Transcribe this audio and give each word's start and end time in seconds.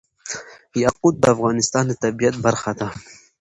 یاقوت 0.83 1.15
د 1.19 1.25
افغانستان 1.35 1.83
د 1.87 1.93
طبیعت 2.03 2.35
برخه 2.45 2.71
ده. 2.79 2.87